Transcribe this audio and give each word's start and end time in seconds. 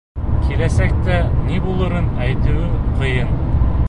Киләсәктә 0.45 1.17
ни 1.49 1.59
булырын 1.67 2.09
әйтеүе 2.25 2.71
ҡыйын. 3.03 3.39